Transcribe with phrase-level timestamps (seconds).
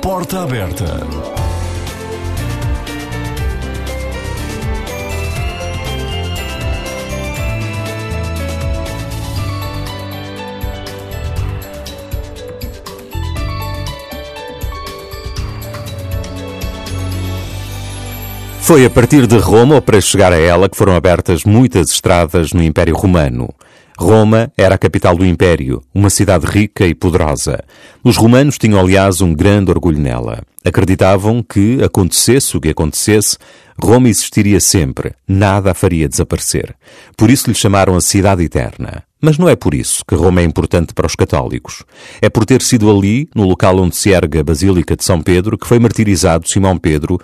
[0.00, 0.84] Porta aberta.
[18.62, 22.62] Foi a partir de Roma para chegar a ela que foram abertas muitas estradas no
[22.62, 23.55] Império Romano.
[23.98, 27.64] Roma era a capital do Império, uma cidade rica e poderosa.
[28.04, 30.42] Os romanos tinham, aliás, um grande orgulho nela.
[30.62, 33.38] Acreditavam que, acontecesse o que acontecesse,
[33.82, 36.74] Roma existiria sempre, nada a faria desaparecer.
[37.16, 39.02] Por isso lhe chamaram a Cidade Eterna.
[39.20, 41.82] Mas não é por isso que Roma é importante para os católicos.
[42.20, 45.56] É por ter sido ali, no local onde se ergue a Basílica de São Pedro,
[45.56, 47.18] que foi martirizado Simão Pedro,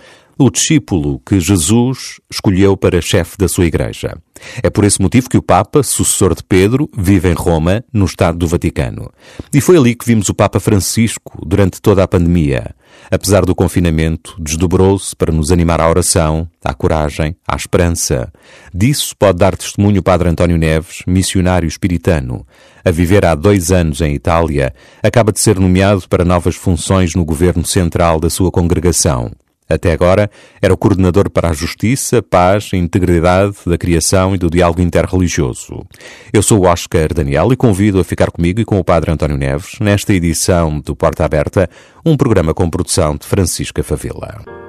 [0.44, 4.16] o discípulo que Jesus escolheu para chefe da sua igreja.
[4.62, 8.38] É por esse motivo que o Papa, sucessor de Pedro, vive em Roma, no Estado
[8.38, 9.10] do Vaticano.
[9.54, 12.74] E foi ali que vimos o Papa Francisco durante toda a pandemia.
[13.10, 18.32] Apesar do confinamento, desdobrou-se para nos animar à oração, à coragem, à esperança.
[18.74, 22.46] Disso pode dar testemunho o Padre António Neves, missionário espiritano.
[22.84, 27.24] A viver há dois anos em Itália, acaba de ser nomeado para novas funções no
[27.24, 29.30] governo central da sua congregação.
[29.72, 34.80] Até agora, era o coordenador para a justiça, paz integridade da criação e do diálogo
[34.80, 35.84] interreligioso.
[36.32, 39.36] Eu sou o Oscar Daniel e convido a ficar comigo e com o Padre António
[39.36, 41.68] Neves nesta edição do Porta Aberta,
[42.04, 44.61] um programa com produção de Francisca Favila.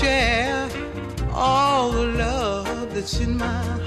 [0.00, 0.66] Share
[1.34, 3.79] all the love that's in my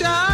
[0.00, 0.29] shine.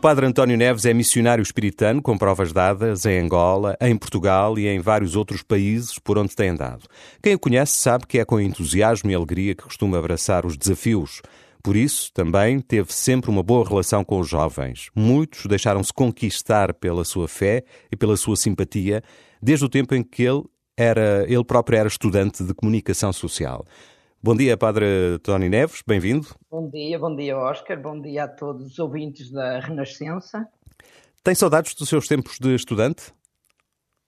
[0.00, 4.80] Padre António Neves é missionário espiritano com provas dadas em Angola, em Portugal e em
[4.80, 6.86] vários outros países por onde tem andado.
[7.22, 11.20] Quem o conhece sabe que é com entusiasmo e alegria que costuma abraçar os desafios.
[11.62, 14.88] Por isso, também teve sempre uma boa relação com os jovens.
[14.96, 17.62] Muitos deixaram-se conquistar pela sua fé
[17.92, 19.02] e pela sua simpatia,
[19.42, 20.44] desde o tempo em que ele
[20.78, 23.66] era, ele próprio era estudante de comunicação social.
[24.22, 26.26] Bom dia, Padre Tony Neves, bem-vindo.
[26.50, 30.46] Bom dia, bom dia, Oscar, bom dia a todos os ouvintes da Renascença.
[31.24, 33.14] Tem saudades dos seus tempos de estudante?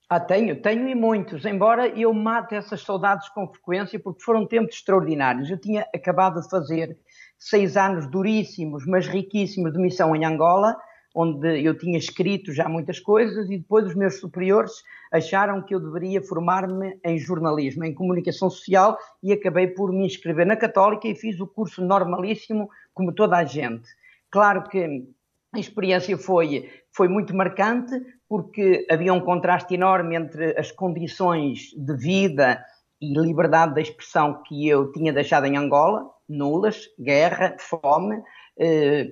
[0.07, 4.75] Ah, tenho, tenho e muitos, embora eu mate essas saudades com frequência, porque foram tempos
[4.75, 5.49] extraordinários.
[5.49, 6.95] Eu tinha acabado de fazer
[7.39, 10.77] seis anos duríssimos, mas riquíssimos de missão em Angola,
[11.13, 14.71] onde eu tinha escrito já muitas coisas e depois os meus superiores
[15.11, 20.45] acharam que eu deveria formar-me em jornalismo, em comunicação social e acabei por me inscrever
[20.45, 23.87] na Católica e fiz o curso normalíssimo como toda a gente.
[24.31, 25.05] Claro que
[25.53, 27.93] a experiência foi, foi muito marcante
[28.27, 32.63] porque havia um contraste enorme entre as condições de vida
[32.99, 38.23] e liberdade de expressão que eu tinha deixado em Angola, nulas, guerra, fome,
[38.57, 39.11] eh,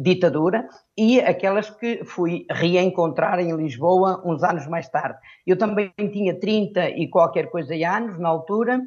[0.00, 5.18] ditadura, e aquelas que fui reencontrar em Lisboa uns anos mais tarde.
[5.46, 8.80] Eu também tinha 30 e qualquer coisa de anos na altura,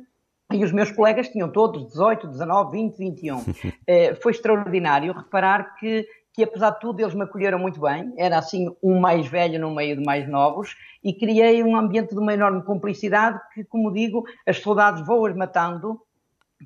[0.53, 3.43] e os meus colegas tinham todos 18, 19, 20, 21.
[3.87, 6.05] eh, foi extraordinário reparar que
[6.35, 9.73] que apesar de tudo eles me acolheram muito bem, era assim um mais velho no
[9.73, 14.25] meio de mais novos e criei um ambiente de uma enorme cumplicidade que, como digo,
[14.45, 15.97] as saudades vou-as matando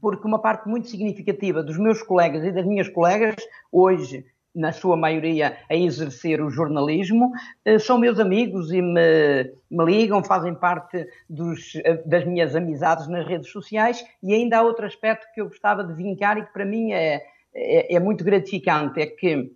[0.02, 3.36] porque uma parte muito significativa dos meus colegas e das minhas colegas,
[3.72, 7.32] hoje, na sua maioria, a exercer o jornalismo,
[7.64, 13.08] eh, são meus amigos e me, me ligam, fazem parte dos, eh, das minhas amizades
[13.08, 16.54] nas redes sociais e ainda há outro aspecto que eu gostava de vincar e que
[16.54, 17.22] para mim é,
[17.54, 19.52] é, é muito gratificante, é que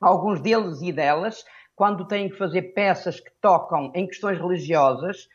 [0.00, 1.44] alguns deles e delas,
[1.76, 5.28] quando têm que fazer peças que tocam em questões religiosas,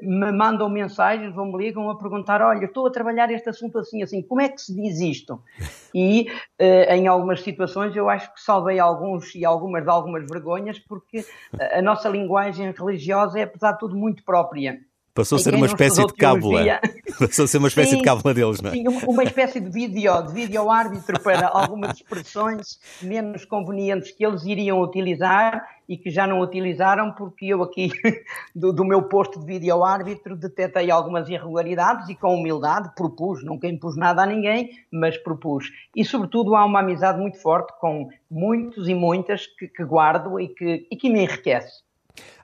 [0.00, 4.02] me mandam mensagens ou me ligam a perguntar: Olha, estou a trabalhar este assunto assim,
[4.02, 5.40] assim, como é que se diz isto?
[5.98, 6.26] E
[6.58, 11.24] eh, em algumas situações eu acho que salvei alguns e algumas de algumas vergonhas, porque
[11.72, 14.78] a nossa linguagem religiosa é, apesar de tudo, muito própria.
[15.26, 16.78] Passou a ser uma espécie de cábula.
[17.18, 18.72] Passou a ser uma espécie sim, de cábula deles, não é?
[18.74, 24.44] Sim, uma espécie de vídeo, de vídeo árbitro para algumas expressões menos convenientes que eles
[24.44, 27.90] iriam utilizar e que já não utilizaram porque eu aqui,
[28.54, 33.66] do, do meu posto de vídeo árbitro, detetei algumas irregularidades e com humildade propus, nunca
[33.66, 35.70] impus nada a ninguém, mas propus.
[35.94, 40.48] E sobretudo há uma amizade muito forte com muitos e muitas que, que guardo e
[40.48, 41.85] que, e que me enriquece.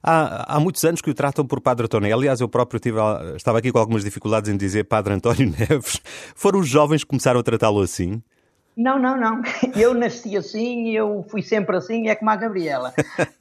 [0.02, 2.14] Há, há muitos anos que o tratam por Padre António.
[2.14, 2.98] Aliás, eu próprio tive,
[3.36, 6.00] estava aqui com algumas dificuldades em dizer Padre António Neves.
[6.34, 8.22] Foram os jovens que começaram a tratá-lo assim?
[8.76, 9.42] Não, não, não.
[9.76, 12.92] Eu nasci assim, eu fui sempre assim, é como a Gabriela.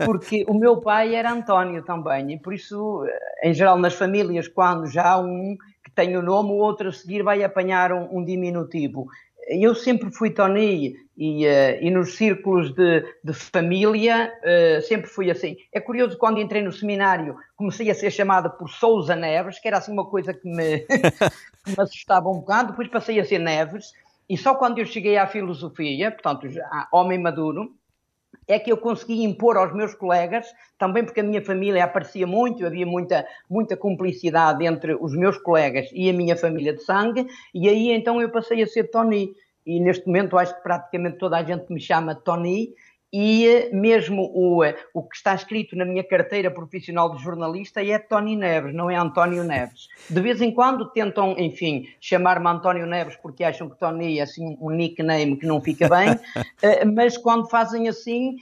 [0.06, 3.06] Porque o meu pai era António também, e por isso,
[3.42, 6.92] em geral, nas famílias, quando já há um que tem o nome, o outro a
[6.92, 9.08] seguir vai apanhar um, um diminutivo
[9.48, 15.30] eu sempre fui Tony e, uh, e nos círculos de, de família uh, sempre fui
[15.30, 15.58] assim.
[15.72, 19.78] É curioso, quando entrei no seminário, comecei a ser chamada por Souza Neves, que era
[19.78, 20.80] assim uma coisa que me,
[21.64, 23.92] que me assustava um bocado, depois passei a ser Neves,
[24.30, 26.48] e só quando eu cheguei à filosofia, portanto,
[26.92, 27.76] homem maduro,
[28.52, 30.46] é que eu consegui impor aos meus colegas,
[30.78, 35.90] também porque a minha família aparecia muito, havia muita, muita cumplicidade entre os meus colegas
[35.94, 39.34] e a minha família de sangue, e aí então eu passei a ser Tony.
[39.64, 42.74] E neste momento acho que praticamente toda a gente me chama Tony,
[43.12, 47.84] e eh, mesmo o, eh, o que está escrito na minha carteira profissional de jornalista
[47.84, 49.90] é Tony Neves, não é António Neves.
[50.10, 54.58] De vez em quando tentam, enfim, chamar-me António Neves porque acham que Tony é assim
[54.62, 56.18] um nickname que não fica bem,
[56.62, 58.38] eh, mas quando fazem assim,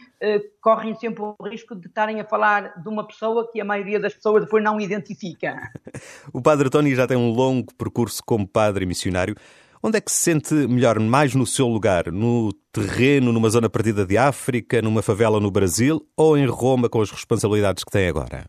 [0.61, 4.13] correm sempre o risco de estarem a falar de uma pessoa que a maioria das
[4.13, 5.71] pessoas depois não identifica.
[6.31, 9.35] O padre Tony já tem um longo percurso como padre missionário.
[9.81, 12.12] Onde é que se sente melhor, mais no seu lugar?
[12.12, 17.01] No terreno, numa zona perdida de África, numa favela no Brasil ou em Roma com
[17.01, 18.43] as responsabilidades que tem agora?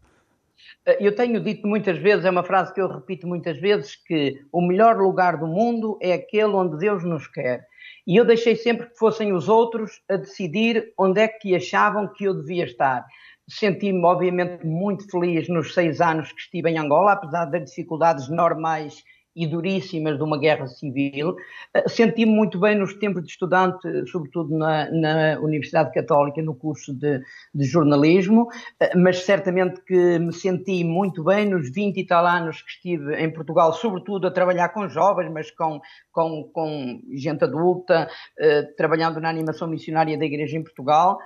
[0.85, 4.41] Eh, eu tenho dito muitas vezes, é uma frase que eu repito muitas vezes, que
[4.53, 7.65] o melhor lugar do mundo é aquele onde Deus nos quer.
[8.05, 12.25] E eu deixei sempre que fossem os outros a decidir onde é que achavam que
[12.25, 13.07] eu devia estar.
[13.49, 19.05] Senti-me, obviamente, muito feliz nos seis anos que estive em Angola, apesar das dificuldades normais
[19.35, 21.37] e duríssimas de uma guerra civil.
[21.75, 26.93] Eh, senti-me muito bem nos tempos de estudante, sobretudo na, na Universidade Católica, no curso
[26.93, 27.21] de,
[27.55, 28.49] de, jornalismo,
[28.81, 33.15] eh, mas certamente que me senti muito bem nos 20 e tal anos que estive
[33.17, 38.09] em Portugal, sobretudo a trabalhar com jovens, mas com, com, com gente adulta,
[38.39, 41.19] eh, trabalhando na animação missionária da Igreja em Portugal.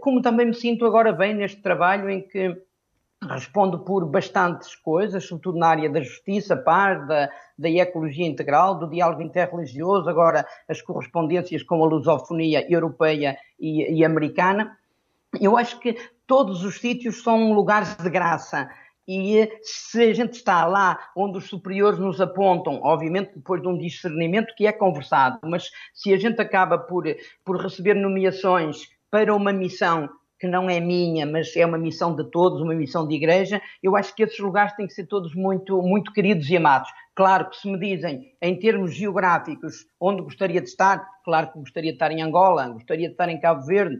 [0.00, 2.56] Como também me sinto agora bem neste trabalho em que
[3.22, 8.88] respondo por bastantes coisas, sobretudo na área da justiça, paz, da, da ecologia integral, do
[8.88, 14.76] diálogo interreligioso, agora as correspondências com a lusofonia europeia e, e americana.
[15.40, 15.96] Eu acho que
[16.26, 18.68] todos os sítios são lugares de graça.
[19.08, 23.78] E se a gente está lá onde os superiores nos apontam, obviamente depois de um
[23.78, 27.04] discernimento que é conversado, mas se a gente acaba por,
[27.44, 32.30] por receber nomeações para uma missão que não é minha, mas é uma missão de
[32.30, 35.80] todos, uma missão de igreja, eu acho que esses lugares têm que ser todos muito,
[35.82, 36.90] muito queridos e amados.
[37.14, 41.90] Claro que se me dizem, em termos geográficos, onde gostaria de estar, claro que gostaria
[41.90, 43.96] de estar em Angola, gostaria de estar em Cabo Verde,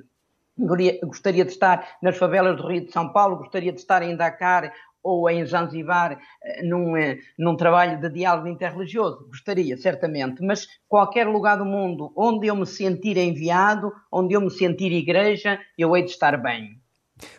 [0.59, 4.73] gostaria de estar nas favelas do Rio de São Paulo, gostaria de estar em Dakar
[5.07, 9.29] ou em Zanzibar eh, num, eh, num trabalho de diálogo interreligioso?
[9.29, 14.51] Gostaria, certamente, mas qualquer lugar do mundo onde eu me sentir enviado, onde eu me
[14.51, 16.81] sentir igreja, eu hei de estar bem.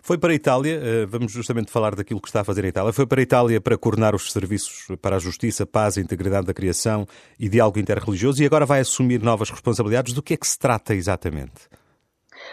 [0.01, 2.93] Foi para a Itália, eh, vamos justamente falar daquilo que está a fazer em Itália.
[2.93, 7.05] Foi para a Itália para coordenar os serviços para a justiça, paz, integridade da criação
[7.37, 10.13] e diálogo interreligioso e agora vai assumir novas responsabilidades.
[10.13, 11.69] Do que é que se trata exatamente?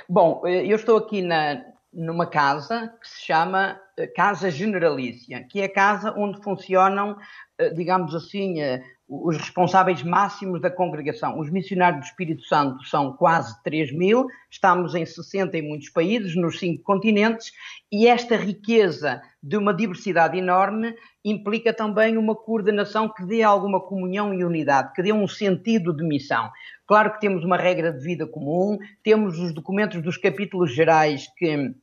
[0.09, 1.63] Bom, eu estou aqui na,
[1.95, 7.17] numa casa que se chama eh, Casa Generalícia, que é a casa onde funcionam,
[7.59, 11.39] eh, digamos assim, eh, os responsáveis máximos da congregação.
[11.39, 16.35] Os missionários do Espírito Santo são quase 3 mil, estamos em 60 em muitos países,
[16.35, 17.53] nos cinco continentes,
[17.93, 24.33] e esta riqueza de uma diversidade enorme implica também uma coordenação que dê alguma comunhão
[24.33, 26.51] e unidade, que dê um sentido de missão.
[26.87, 31.75] Claro que temos uma regra de vida comum, temos os documentos dos capítulos gerais que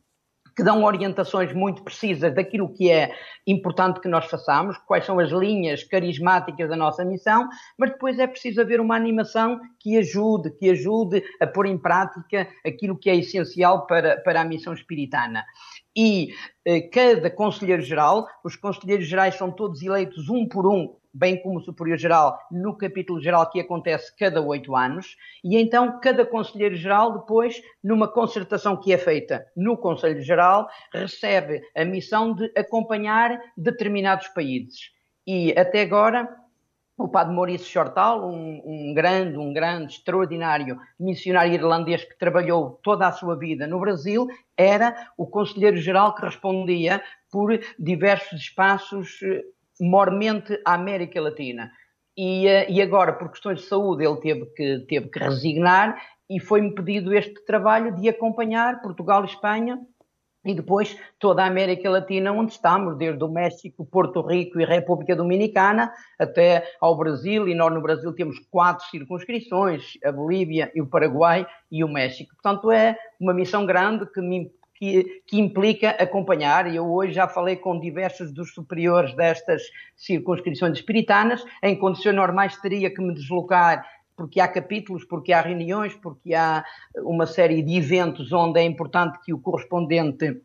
[0.56, 3.14] que dão orientações muito precisas daquilo que é
[3.48, 8.28] importante que nós façamos, quais são as linhas carismáticas da nossa missão, mas depois é
[8.28, 13.16] preciso haver uma animação que ajude, que ajude a pôr em prática aquilo que é
[13.16, 15.44] essencial para, para a missão espiritana.
[15.96, 16.30] E
[16.66, 21.62] eh, cada conselheiro-geral, os conselheiros gerais são todos eleitos um por um bem como o
[21.62, 28.08] Superior-Geral, no capítulo geral que acontece cada oito anos, e então cada Conselheiro-Geral, depois, numa
[28.08, 34.92] concertação que é feita no Conselho-Geral, recebe a missão de acompanhar determinados países.
[35.26, 36.28] E até agora,
[36.98, 43.08] o padre Maurício Shortal, um, um, grande, um grande, extraordinário missionário irlandês que trabalhou toda
[43.08, 47.02] a sua vida no Brasil, era o conselheiro-geral que respondia
[47.32, 49.44] por diversos espaços eh,
[49.80, 51.72] mormente a América Latina.
[52.18, 56.40] E, eh, e, agora, por questões de saúde, ele teve que, teve que resignar e
[56.40, 59.80] foi-me pedido este trabalho de acompanhar Portugal e Espanha
[60.44, 65.16] e depois toda a América Latina, onde estamos, desde o México, Porto Rico e República
[65.16, 71.46] Dominicana, até ao Brasil, e nós no Brasil temos quatro circunscrições, a Bolívia o Paraguai
[71.72, 72.34] e o México.
[72.34, 74.52] Portanto, é uma missão grande que me
[74.82, 79.62] que, que, implica acompanhar, e eu hoje já falei com diversos dos superiores destas
[79.96, 83.86] circunscrições espiritanas, em condições normais teria que me deslocar
[84.18, 86.66] porque há capítulos, porque há reuniões, porque há
[86.98, 90.42] uma série de eventos onde é importante que o correspondente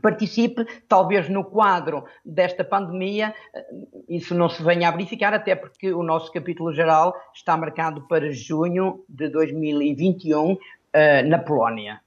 [0.00, 3.34] participe, talvez no quadro desta pandemia
[4.08, 8.32] isso não se venha a verificar, até porque o nosso capítulo geral está marcado para
[8.32, 10.56] junho de 2021
[10.94, 12.00] eh, na Polónia.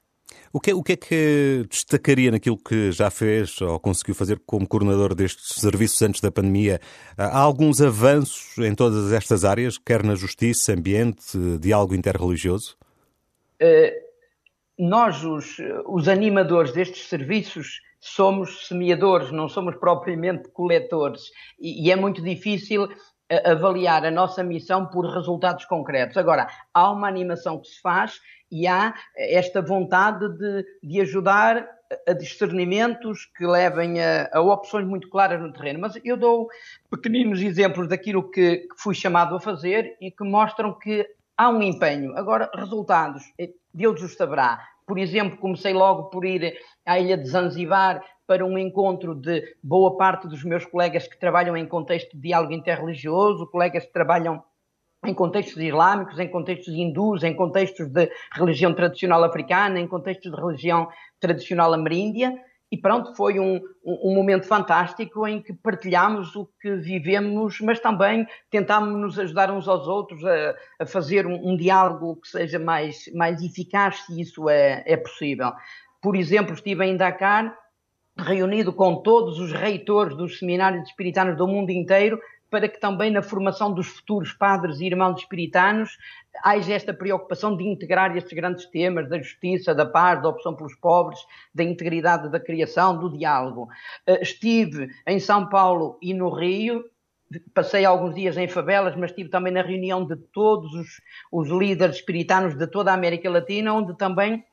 [0.52, 4.68] O que, o que é que destacaria naquilo que já fez ou conseguiu fazer como
[4.68, 6.80] coordenador destes serviços antes da pandemia?
[7.16, 12.76] Há alguns avanços em todas estas áreas, quer na justiça, ambiente, diálogo interreligioso?
[13.62, 21.24] Uh, nós, os, os animadores destes serviços, somos semeadores, não somos propriamente coletores.
[21.60, 22.88] E, e é muito difícil
[23.46, 26.18] avaliar a nossa missão por resultados concretos.
[26.18, 28.20] Agora, há uma animação que se faz
[28.52, 31.68] e há esta vontade de, de ajudar
[32.08, 35.80] a discernimentos que levem a, a, opções muito claras no terreno.
[35.80, 36.48] Mas eu dou
[36.90, 41.62] pequeninos exemplos daquilo que, que fui chamado a fazer e que mostram que há um
[41.62, 42.16] empenho.
[42.16, 44.62] Agora, resultados, eh, Deus os saberá.
[44.86, 49.98] Por exemplo, comecei logo por ir à ilha de Zanzibar para um encontro de boa
[49.98, 54.44] parte dos meus colegas que trabalham em contexto de diálogo interreligioso, colegas que trabalham
[55.06, 60.38] em contextos islâmicos, em contextos hindus, em contextos de religião tradicional africana, em contextos de
[60.40, 60.90] religião
[61.20, 62.34] tradicional ameríndia.
[62.72, 67.80] E pronto, foi um, um, um, momento fantástico em que partilhámos o que vivemos, mas
[67.80, 72.60] também tentámos nos ajudar uns aos outros a, a fazer um, um, diálogo que seja
[72.60, 75.52] mais, mais eficaz, se isso é, é possível.
[76.00, 77.58] Por exemplo, estive em Dakar,
[78.16, 83.22] reunido com todos os reitores dos seminários espiritanos do mundo inteiro, para que também na
[83.22, 85.98] formação dos futuros padres e irmãos espiritanos
[86.44, 90.76] haja esta preocupação de integrar estes grandes temas da justiça, da paz, da opção pelos
[90.76, 91.20] pobres,
[91.54, 93.68] da integridade da criação, do diálogo.
[94.08, 96.84] Eh, estive em São Paulo e no Rio,
[97.54, 100.88] passei alguns dias em favelas, mas estive também na reunião de todos os,
[101.32, 104.44] os líderes espiritanos de toda a América Latina, onde também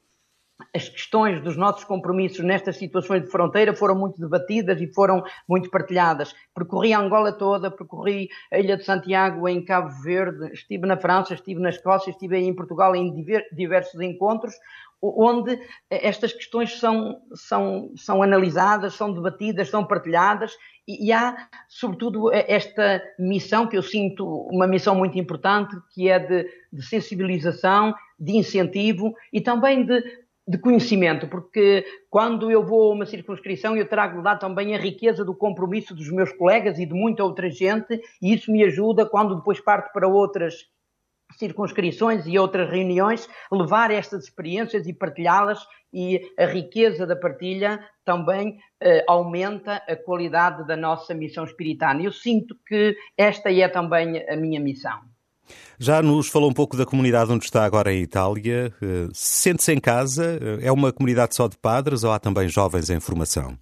[0.75, 5.71] as questões dos nossos compromissos nestas situações de fronteira foram muito debatidas e foram muito
[5.71, 6.35] partilhadas.
[6.55, 11.35] Percorri a Angola toda, percorri a Ilha de Santiago em Cabo Verde, estive na França,
[11.35, 14.55] estive na Escócia, estive em Portugal em diversos encontros,
[15.03, 15.61] onde
[15.91, 20.57] estas questões são, são, são analisadas, são debatidas, são partilhadas
[20.89, 26.49] e, há, sobretudo, esta missão que eu sinto uma missão muito importante, que é de,
[26.73, 33.07] de sensibilização, de incentivo e também de, de conhecimento, porque quando eu vou a uma
[33.07, 37.25] circunscrição eu trago lá também a riqueza do compromisso dos meus colegas e de muita
[37.25, 40.55] outra gente, e isso me ajuda quando depois parto para outras
[41.37, 45.59] circunscrições e outras reuniões, levar estas experiências e partilhá-las
[45.93, 52.03] e a riqueza da partilha também eh, aumenta a qualidade da nossa missão espiritana.
[52.03, 55.01] Eu sinto que esta é também a minha missão.
[55.79, 58.73] Já nos falou um pouco da comunidade onde está agora em Itália.
[58.83, 60.39] Eh, sente-se em casa?
[60.63, 63.59] É uma comunidade só de padres ou há também jovens em formação?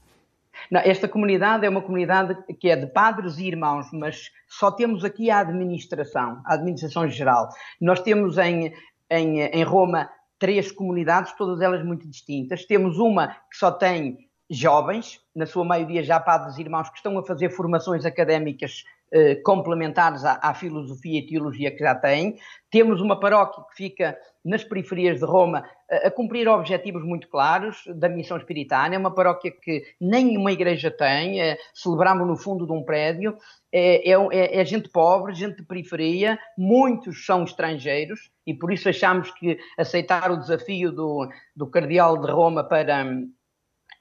[0.71, 5.05] Não, esta comunidade é uma comunidade que é de padres e irmãos, mas só temos
[5.05, 7.49] aqui a administração, a administração geral.
[7.81, 8.73] Nós temos em,
[9.11, 12.65] em, em Roma três comunidades, todas elas muito distintas.
[12.65, 14.19] Temos uma que só tem
[14.51, 18.85] jovens, na sua maioria já padres e irmãos que estão a fazer formações académicas
[19.17, 22.37] eh, complementares à, à, filosofia e teologia que já têm.
[22.69, 27.85] Temos uma paróquia que fica nas periferias de Roma a, a cumprir objetivos muito claros
[27.95, 28.97] da missão espiritária.
[28.97, 33.37] É uma paróquia que nem uma igreja tem, é, celebramos no fundo de um prédio.
[33.73, 38.89] É, é, é, é, gente pobre, gente de periferia, muitos são estrangeiros e por isso
[38.89, 43.31] achamos que aceitar o desafio do, do Cardeal de Roma para hum,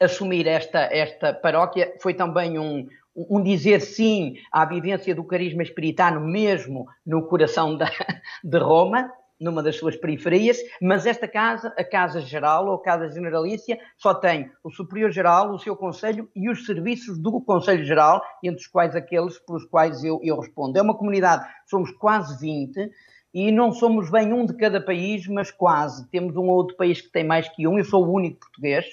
[0.01, 6.19] assumir esta, esta paróquia foi também um, um dizer sim à vivência do carisma espiritano
[6.19, 7.89] mesmo no coração da,
[8.43, 13.09] de Roma, numa das suas periferias, mas esta casa, a Casa Geral ou a Casa
[13.09, 18.23] Generalícia, só tem o Superior Geral, o seu Conselho e os serviços do Conselho Geral,
[18.41, 20.77] entre os quais aqueles pelos quais eu, eu respondo.
[20.77, 22.89] É uma comunidade, somos quase 20,
[23.33, 26.07] e não somos bem um de cada país, mas quase.
[26.09, 28.85] Temos um ou outro país que tem mais que um, eu sou o único português,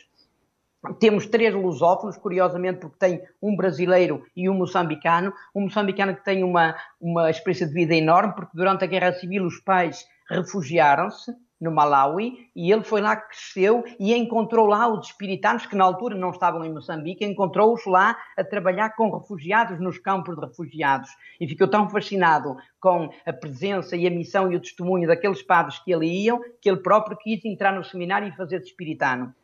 [0.98, 5.32] temos três lusófonos, curiosamente, porque tem um brasileiro e um moçambicano.
[5.54, 9.44] Um moçambicano que tem uma, uma experiência de vida enorme, porque durante a Guerra Civil
[9.44, 15.08] os pais refugiaram-se no Malawi e ele foi lá que cresceu e encontrou lá os
[15.08, 19.98] espiritanos que na altura não estavam em Moçambique, encontrou-os lá a trabalhar com refugiados nos
[19.98, 24.60] campos de refugiados e ficou tão fascinado com a presença e a missão e o
[24.60, 28.68] testemunho daqueles padres que ali iam que ele próprio quis entrar no seminário e fazer-se
[28.68, 29.34] espiritano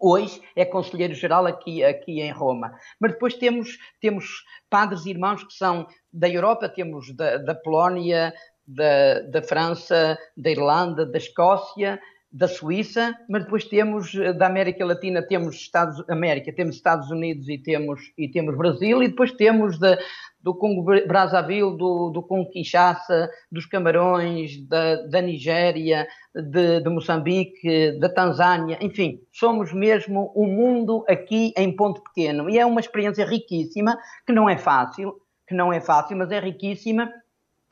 [0.00, 2.72] hoje é conselheiro geral aqui, aqui em Roma.
[3.00, 8.32] Mas depois temos, temos padres e irmãos que são da Europa, temos da, da Polónia,
[8.66, 12.00] da, da França, da Irlanda, da Escócia,
[12.32, 17.58] da Suíça, mas depois temos da América Latina, temos Estados América, temos Estados Unidos e
[17.58, 19.98] temos, e temos Brasil, e depois temos da,
[20.40, 27.98] do Congo Brazzaville, do, do Congo Kinshasa, dos Camarões, da, da Nigéria, de, de, Moçambique,
[28.00, 32.48] da Tanzânia, enfim, somos mesmo o um mundo aqui em ponto pequeno.
[32.48, 36.40] E é uma experiência riquíssima, que não é fácil, que não é fácil, mas é
[36.40, 37.12] riquíssima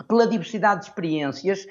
[0.06, 1.66] pela diversidade de experiências,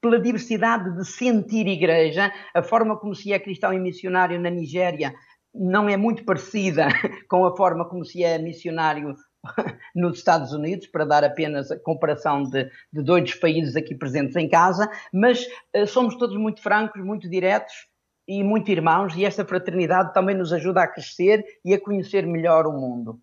[0.00, 5.14] pela diversidade de sentir igreja, a forma como se é cristão e missionário na Nigéria
[5.54, 6.88] não é muito parecida
[7.28, 9.14] com a forma como se é missionário
[9.94, 14.48] nos Estados Unidos, para dar apenas a comparação de, de dois países aqui presentes em
[14.48, 17.72] casa, mas uh, somos todos muito francos, muito diretos
[18.28, 22.66] e muito irmãos, e esta fraternidade também nos ajuda a crescer e a conhecer melhor
[22.66, 23.20] o mundo.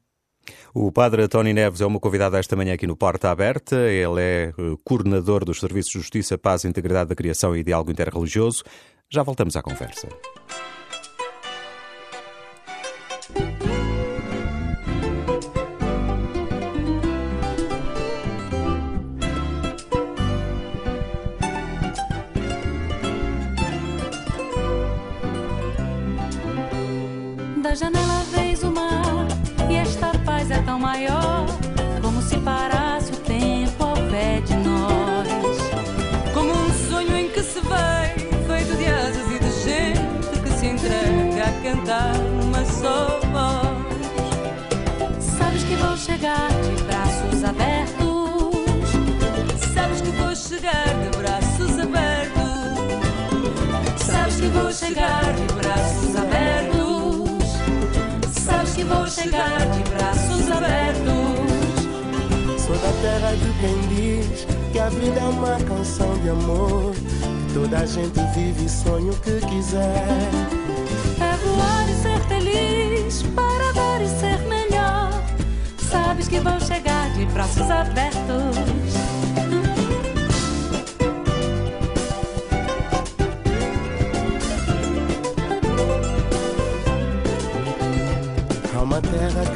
[0.73, 3.75] O padre Tony Neves é uma convidada esta manhã aqui no Porta Aberta.
[3.75, 8.63] Ele é eh, coordenador dos Serviços de Justiça, Paz, Integridade da Criação e Diálogo Interreligioso.
[9.09, 10.07] Já voltamos à conversa.
[54.97, 57.29] Chegar de braços abertos.
[58.41, 61.05] Sabes que vou chegar de braços abertos.
[62.59, 66.95] Sou da terra de quem diz que a vida é uma canção de amor.
[66.95, 70.07] Que toda a gente vive e sonha o que quiser.
[71.19, 75.11] É voar e ser feliz, para dar e ser melhor.
[75.91, 78.76] Sabes que vão chegar de braços abertos.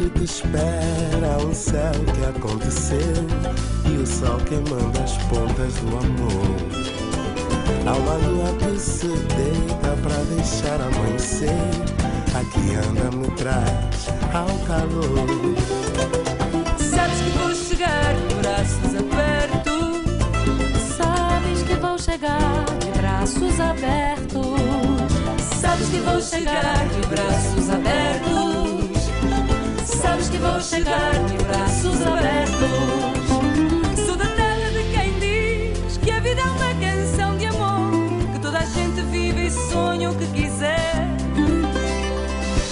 [0.02, 3.14] Que te espera, um céu que aconteceu
[3.86, 6.58] e o sol queimando as pontas do amor.
[7.86, 11.50] Há uma lua que se deita pra deixar amanhecer.
[12.34, 15.28] Aqui anda me traz ao calor.
[16.78, 20.02] Sabes que vou chegar de braços abertos.
[20.98, 24.62] Sabes que vou chegar de braços abertos.
[25.60, 28.51] Sabes que vou chegar de braços abertos
[30.42, 32.56] vou chegar de braços abertos.
[34.06, 37.92] Sou da terra de quem diz que a vida é uma canção de amor,
[38.34, 41.08] que toda a gente vive e sonha o que quiser.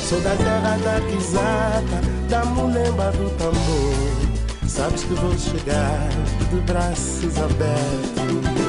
[0.08, 4.29] Sou da terra da quisata, da mulemba do tambor.
[4.67, 6.10] Sabes que vou chegar
[6.49, 8.68] de braços abertos.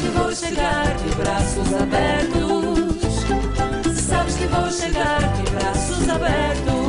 [0.00, 2.44] Que vou chegar de braços abertos.
[3.94, 6.83] Sabes que vou chegar de braços abertos.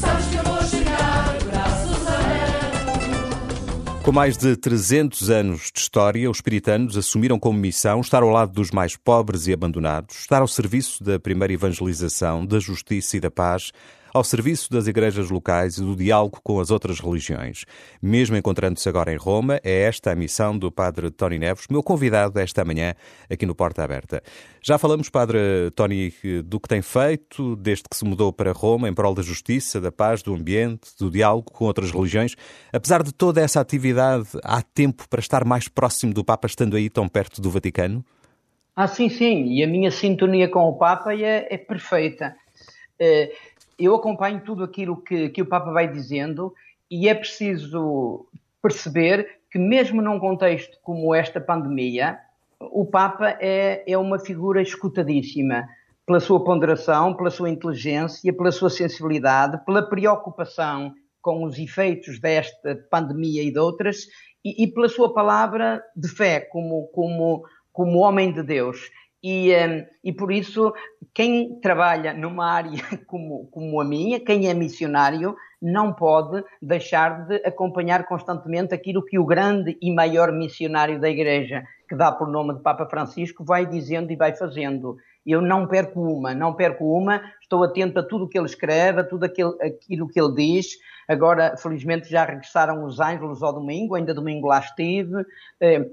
[0.00, 4.02] Sabes que vou chegar de braços abertos.
[4.02, 8.52] Com mais de 300 anos de história, os puritanos assumiram como missão estar ao lado
[8.52, 13.30] dos mais pobres e abandonados, estar ao serviço da primeira evangelização, da justiça e da
[13.30, 13.72] paz,
[14.16, 17.66] ao serviço das igrejas locais e do diálogo com as outras religiões.
[18.00, 22.40] Mesmo encontrando-se agora em Roma, é esta a missão do Padre Tony Neves, meu convidado
[22.40, 22.94] esta manhã
[23.30, 24.22] aqui no Porta Aberta.
[24.62, 26.14] Já falamos, Padre Tony,
[26.46, 29.92] do que tem feito desde que se mudou para Roma em prol da justiça, da
[29.92, 32.34] paz, do ambiente, do diálogo com outras religiões.
[32.72, 36.88] Apesar de toda essa atividade, há tempo para estar mais próximo do Papa, estando aí
[36.88, 38.02] tão perto do Vaticano?
[38.74, 39.44] Ah, sim, sim.
[39.52, 42.34] E a minha sintonia com o Papa é, é perfeita.
[42.98, 43.30] Eh,
[43.78, 46.54] eu acompanho tudo aquilo que, que o Papa vai dizendo
[46.90, 48.26] e é preciso
[48.62, 52.18] perceber que, mesmo num contexto como esta pandemia,
[52.60, 55.68] o Papa é, é uma figura escutadíssima
[56.06, 62.76] pela sua ponderação, pela sua inteligência, pela sua sensibilidade, pela preocupação com os efeitos desta
[62.88, 64.06] pandemia e de outras,
[64.44, 68.78] e, e pela sua palavra de fé como, como, como homem de Deus.
[69.22, 70.72] E, um, e por isso,
[71.14, 77.36] quem trabalha numa área como, como a minha, quem é missionário, não pode deixar de
[77.36, 82.54] acompanhar constantemente aquilo que o grande e maior missionário da Igreja, que dá por nome
[82.54, 84.96] de Papa Francisco, vai dizendo e vai fazendo.
[85.24, 89.00] Eu não perco uma, não perco uma, estou atento a tudo o que ele escreve,
[89.00, 90.76] a tudo aquilo, aquilo que ele diz.
[91.08, 95.24] Agora, felizmente, já regressaram os ângelos ao domingo, ainda domingo lá estive.
[95.60, 95.88] Eh,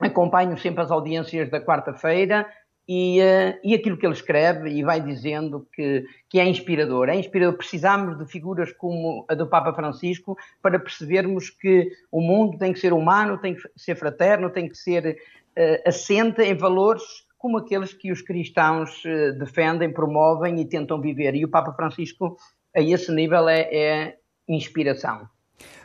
[0.00, 2.46] acompanho sempre as audiências da quarta-feira
[2.92, 7.08] e, uh, e aquilo que ele escreve e vai dizendo que, que é inspirador.
[7.08, 7.56] É inspirador.
[7.56, 12.80] Precisamos de figuras como a do Papa Francisco para percebermos que o mundo tem que
[12.80, 15.16] ser humano, tem que ser fraterno, tem que ser
[15.56, 17.04] uh, assente em valores
[17.38, 21.34] como aqueles que os cristãos eh, defendem, promovem e tentam viver.
[21.34, 22.36] E o Papa Francisco,
[22.76, 25.26] a esse nível, é, é inspiração.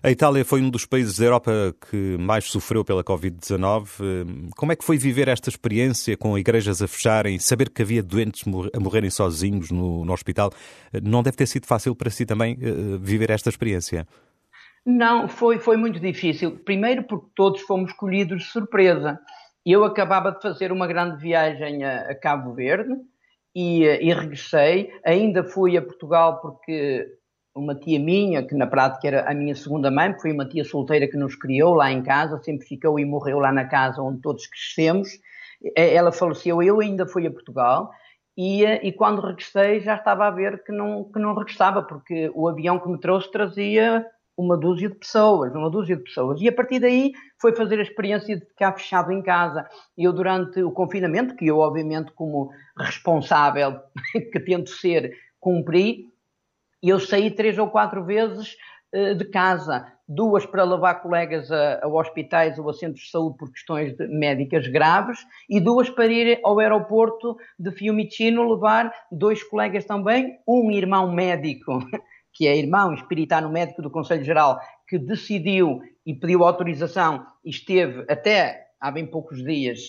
[0.01, 4.49] A Itália foi um dos países da Europa que mais sofreu pela Covid-19.
[4.55, 8.43] Como é que foi viver esta experiência com igrejas a fecharem, saber que havia doentes
[8.73, 10.51] a morrerem sozinhos no, no hospital?
[11.03, 14.07] Não deve ter sido fácil para si também uh, viver esta experiência?
[14.85, 16.59] Não, foi, foi muito difícil.
[16.63, 19.19] Primeiro porque todos fomos colhidos de surpresa.
[19.65, 22.93] Eu acabava de fazer uma grande viagem a, a Cabo Verde
[23.55, 24.91] e, e regressei.
[25.03, 27.07] Ainda fui a Portugal porque
[27.55, 31.07] uma tia minha, que na prática era a minha segunda mãe, foi uma tia solteira
[31.07, 34.45] que nos criou lá em casa, sempre ficou e morreu lá na casa onde todos
[34.45, 35.09] crescemos.
[35.75, 37.89] Ela faleceu, eu ainda fui a Portugal
[38.37, 42.49] e, e quando regressei já estava a ver que não, que não regressava, porque o
[42.49, 44.05] avião que me trouxe trazia
[44.37, 46.41] uma dúzia de pessoas, uma dúzia de pessoas.
[46.41, 49.65] E a partir daí foi fazer a experiência de ficar fechado em casa.
[49.97, 53.79] Eu, durante o confinamento, que eu, obviamente, como responsável
[54.33, 56.13] que tento ser, cumpri,
[56.89, 58.55] eu saí três ou quatro vezes
[58.93, 63.37] uh, de casa, duas para levar colegas a, a, hospitais ou a centros de saúde
[63.37, 65.19] por questões de, médicas graves
[65.49, 71.79] e duas para ir ao aeroporto de Fiumicino levar dois colegas também, um irmão médico,
[72.33, 78.05] que é irmão espiritano médico do Conselho Geral, que decidiu e pediu autorização e esteve
[78.07, 79.79] até há bem poucos dias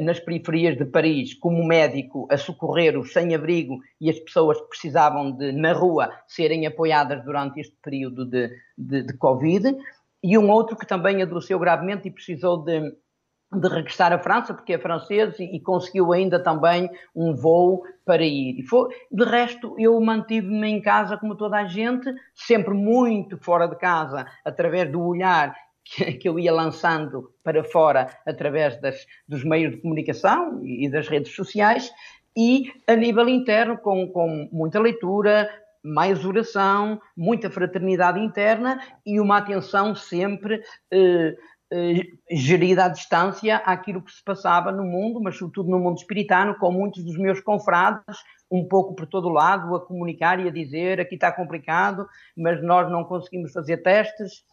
[0.00, 5.30] nas periferias de Paris como médico a socorrer os sem-abrigo e as pessoas que precisavam
[5.30, 9.76] de, na rua, serem apoiadas durante este período de, de, de Covid,
[10.22, 14.74] e um outro que também adoeceu gravemente e precisou de, de regressar à França, porque
[14.74, 18.62] é francês, e, e conseguiu ainda também um voo para ir.
[18.64, 23.76] Foi, de resto, eu mantive-me em casa como toda a gente, sempre muito fora de
[23.76, 25.54] casa, através do olhar
[25.84, 31.34] que, eu ia lançando para fora através das, dos meios de comunicação e das redes
[31.34, 31.90] sociais,
[32.36, 35.48] e a nível interno, com, com muita leitura,
[35.82, 41.36] mais oração, muita fraternidade interna e uma atenção sempre eh,
[41.72, 46.56] eh, gerida à distância àquilo que se passava no mundo, mas sobretudo no mundo espiritano,
[46.58, 48.18] com muitos dos meus confrades,
[48.50, 52.90] um pouco por todo lado, a comunicar e a dizer aqui está complicado, mas nós
[52.90, 54.44] não conseguimos fazer testes,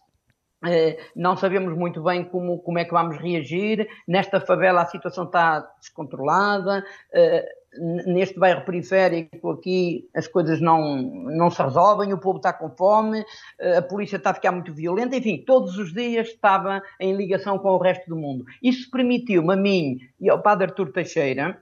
[1.15, 3.87] não sabemos muito bem como, como é que vamos reagir.
[4.07, 6.83] Nesta favela a situação está descontrolada.
[7.13, 7.45] Eh,
[8.05, 13.23] neste bairro periférico aqui as coisas não, não se resolvem, o povo está com fome,
[13.59, 17.57] eh, a polícia está a ficar muito violenta, enfim, todos os dias estava em ligação
[17.59, 18.45] com o resto do mundo.
[18.61, 21.61] Isso permitiu-me a mim e ao padre Artur Teixeira,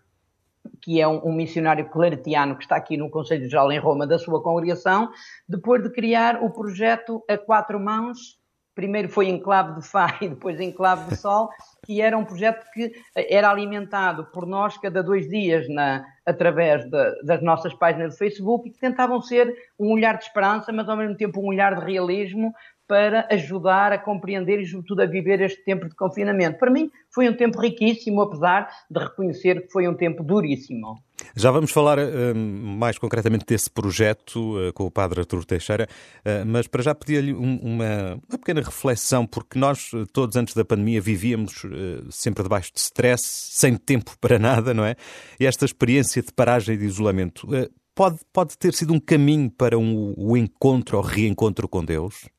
[0.81, 4.17] que é um, um, missionário claretiano que está aqui no Conselho Geral em Roma da
[4.17, 5.10] sua congregação,
[5.47, 8.39] depois de criar o projeto A Quatro Mãos,
[8.75, 11.49] primeiro foi Enclave de Fá e depois Enclave de Sol,
[11.85, 17.23] que era um projeto que era alimentado por nós cada dois dias na, através de,
[17.23, 20.97] das nossas páginas de Facebook e que tentavam ser um olhar de esperança, mas ao
[20.97, 22.53] mesmo tempo um olhar de realismo
[22.88, 26.59] para ajudar a compreender e, sobretudo, a viver este tempo de confinamento.
[26.59, 31.01] Para mim, foi um tempo riquíssimo, apesar de reconhecer que foi um tempo duríssimo.
[31.36, 35.88] Já vamos falar uh, mais concretamente desse projeto uh, com o Padre Artur Teixeira,
[36.19, 40.65] uh, mas para já pedir-lhe um, uma, uma, pequena reflexão, porque nós todos antes da
[40.65, 41.65] pandemia vivíamos
[42.10, 44.95] sempre debaixo de stress, sem tempo para nada, não é?
[45.39, 47.47] E esta experiência de paragem e de isolamento
[47.95, 52.30] pode, pode ter sido um caminho para um, o encontro ou reencontro com Deus?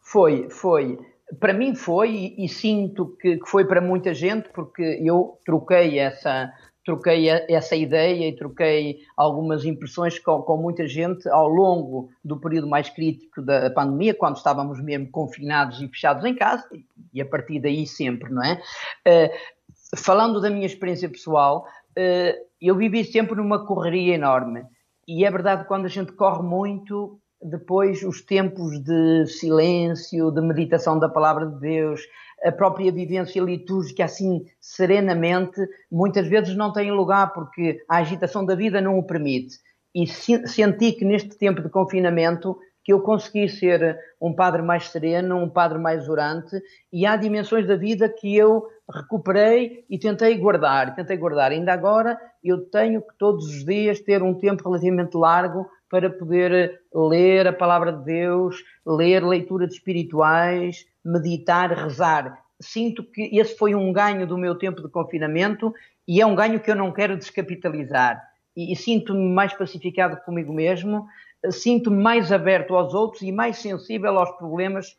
[0.00, 0.98] Foi, foi.
[1.38, 5.98] Para mim foi e, e sinto que, que, foi para muita gente porque eu troquei
[5.98, 6.52] essa
[6.84, 12.66] troquei essa ideia e troquei algumas impressões com, com, muita gente ao longo do período
[12.66, 16.68] mais crítico da pandemia, quando estávamos mesmo confinados e fechados em casa,
[17.12, 18.60] e a partir daí sempre, não é?
[19.06, 21.66] Uh, falando da minha experiência pessoal,
[21.96, 24.64] uh, eu vivi sempre numa correria enorme.
[25.06, 30.98] E é verdade quando a gente corre muito, depois os tempos de silêncio, de meditação
[30.98, 32.00] da palavra de Deus,
[32.44, 38.54] a própria vivência litúrgica assim serenamente, muitas vezes não tem lugar porque a agitação da
[38.54, 39.58] vida não o permite.
[39.94, 45.36] E senti que neste tempo de confinamento que eu consegui ser um padre mais sereno,
[45.36, 46.60] um padre mais orante,
[46.92, 51.52] e há dimensões da vida que eu recuperei e tentei guardar, tentei guardar.
[51.52, 56.80] Ainda agora eu tenho que todos os dias ter um tempo relativamente largo para poder
[56.92, 62.42] ler a palavra de Deus, ler leituras espirituais, meditar, rezar.
[62.60, 65.74] Sinto que esse foi um ganho do meu tempo de confinamento
[66.06, 68.22] e é um ganho que eu não quero descapitalizar.
[68.56, 71.06] E, e sinto-me mais pacificado comigo mesmo,
[71.50, 74.96] sinto-me mais aberto aos outros e mais sensível aos problemas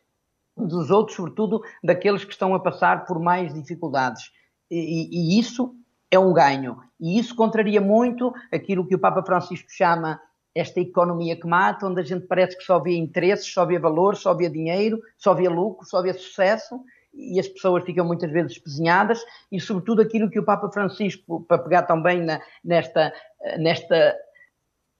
[0.55, 4.31] dos outros, sobretudo daqueles que estão a passar por mais dificuldades.
[4.69, 5.75] E, e isso
[6.11, 6.79] é um ganho.
[6.99, 10.19] E isso contraria muito aquilo que o Papa Francisco chama
[10.55, 14.15] esta economia que mata, onde a gente parece que só vê interesses, só vê valor,
[14.15, 16.79] só vê dinheiro, só vê lucro, só vê sucesso,
[17.13, 21.61] e as pessoas ficam muitas vezes espesinhadas, e sobretudo aquilo que o Papa Francisco, para
[21.61, 23.13] pegar também na, nesta,
[23.57, 24.15] nesta,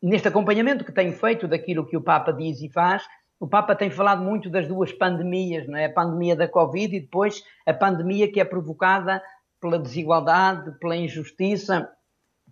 [0.02, 3.04] neste acompanhamento que tem feito daquilo que o Papa diz e faz,
[3.40, 5.86] o Papa tem falado muito das duas pandemias, não é?
[5.86, 9.22] A pandemia da Covid e depois a pandemia que é provocada
[9.60, 11.90] pela desigualdade, pela injustiça,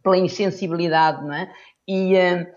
[0.03, 1.53] pela insensibilidade, não é?
[1.87, 2.47] E, uh,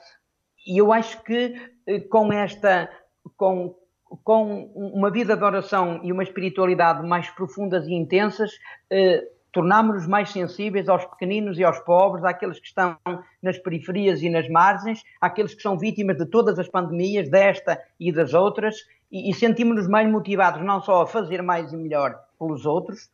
[0.67, 1.55] e eu acho que
[1.87, 2.91] eh, com esta,
[3.37, 3.75] com,
[4.23, 8.53] com uma vida de oração e uma espiritualidade mais profundas e intensas,
[8.91, 9.23] eh,
[9.53, 12.99] tornámos-nos mais sensíveis aos pequeninos e aos pobres, àqueles que estão
[13.41, 18.11] nas periferias e nas margens, àqueles que são vítimas de todas as pandemias, desta e
[18.11, 18.77] das outras,
[19.13, 23.09] e, e sentimos-nos mais motivados não só a fazer mais e melhor pelos outros,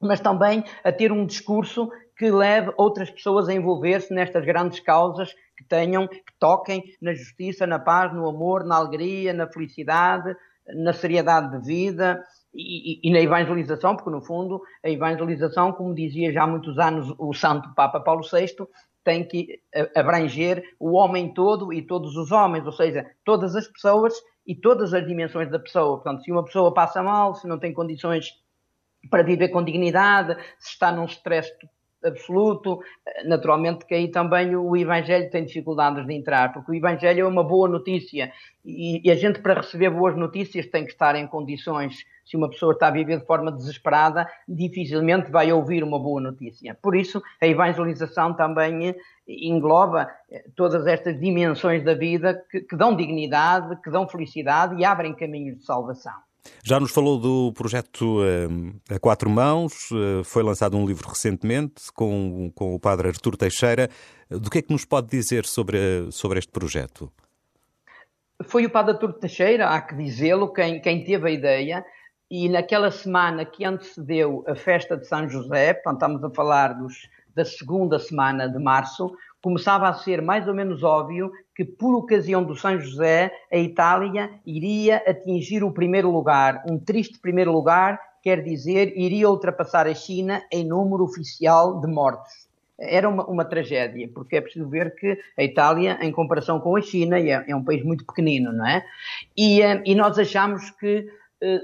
[0.00, 5.34] mas também a ter um discurso que leve outras pessoas a envolver-se nestas grandes causas
[5.56, 10.34] que tenham, que toquem na justiça, na paz, no amor, na alegria, na felicidade,
[10.66, 15.94] na seriedade de vida e, e, e, na evangelização, porque no fundo a evangelização, como
[15.94, 18.66] dizia já há muitos anos o Santo Papa Paulo VI,
[19.04, 19.60] tem que
[19.94, 24.92] abranger o homem todo e todos os homens, ou seja, todas as pessoas e todas
[24.92, 25.96] as dimensões da pessoa.
[25.96, 28.32] Portanto, se uma pessoa passa mal, se não tem condições
[29.08, 31.52] para viver com dignidade, se está num stress
[32.06, 32.80] absoluto.
[33.24, 37.44] Naturalmente que aí também o Evangelho tem dificuldades de entrar, porque o Evangelho é uma
[37.44, 38.32] boa notícia
[38.64, 42.04] e, a gente para receber boas notícias tem que estar em condições.
[42.24, 46.76] Se uma pessoa está a viver de forma desesperada, dificilmente vai ouvir uma boa notícia.
[46.82, 48.96] Por isso, a evangelização também
[49.28, 54.84] engloba eh, todas estas dimensões da vida que, que dão dignidade, que dão felicidade e
[54.84, 56.14] abrem caminhos de salvação.
[56.62, 61.92] Já nos falou do projeto uh, A Quatro Mãos, uh, foi lançado um livro recentemente
[61.94, 63.88] com, com o padre Artur Teixeira.
[64.28, 67.12] Do que é que nos pode dizer sobre, sobre este projeto?
[68.44, 71.84] Foi o padre Artur Teixeira, há que dizê-lo, quem, quem teve a ideia,
[72.30, 77.08] e naquela semana que antecedeu a festa de São José, portanto estamos a falar dos,
[77.34, 82.44] da segunda semana de março, começava a ser mais ou menos óbvio que, por ocasião
[82.44, 86.62] do São José, a Itália iria atingir o primeiro lugar.
[86.68, 92.46] Um triste primeiro lugar, quer dizer, iria ultrapassar a China em número oficial de mortos.
[92.78, 96.82] Era uma, uma tragédia, porque é preciso ver que a Itália, em comparação com a
[96.82, 98.84] China, é, é um país muito pequenino, não é?
[99.34, 101.08] E, eh, e nós achamos que
[101.40, 101.60] eh,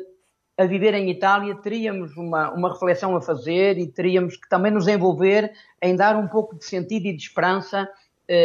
[0.57, 4.88] a viver em Itália, teríamos uma, uma reflexão a fazer e teríamos que também nos
[4.88, 5.52] envolver
[5.83, 7.88] em dar um pouco de sentido e de esperança,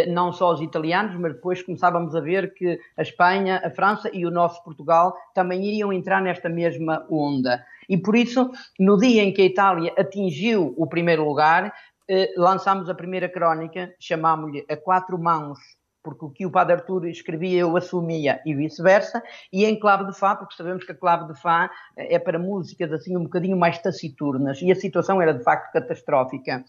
[0.07, 4.25] não só aos italianos, mas depois começávamos a ver que a Espanha, a França e
[4.25, 7.63] o nosso Portugal também iriam entrar nesta mesma onda.
[7.87, 11.73] E por isso, no dia em que a Itália atingiu o primeiro lugar,
[12.09, 15.59] eh, lançámos a primeira crónica, chamámos-lhe A Quatro Mãos
[16.07, 19.21] porque o que o Padre Artur escrevia eu assumia e vice-versa,
[19.51, 22.39] e em clave de Fá, porque sabemos que a clave de Fá eh, é para
[22.39, 26.63] músicas assim um bocadinho mais taciturnas, e a situação era de facto catastrófica.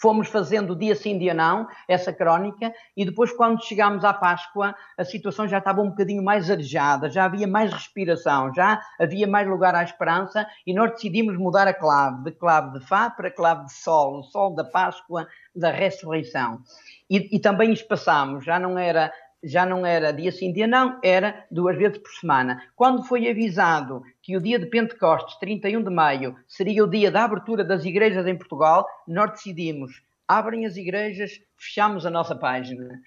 [0.00, 5.04] Fomos fazendo dia sim, dia não, essa crónica, e depois, quando chegámos à Páscoa, a
[5.04, 9.74] situação já estava um bocadinho mais arejada, já havia mais respiração, já havia mais lugar
[9.74, 13.72] à esperança, e nós decidimos mudar a clave, de clave de Fá para clave de
[13.72, 16.60] Sol, o Sol da Páscoa, da ressurreição.
[17.10, 21.46] E, e também espaçámos, já não era já não era dia sim, dia não, era
[21.50, 22.62] duas vezes por semana.
[22.74, 27.24] Quando foi avisado que o dia de Pentecostes, 31 de maio, seria o dia da
[27.24, 33.00] abertura das igrejas em Portugal, nós decidimos, abrem as igrejas, fechamos a nossa página.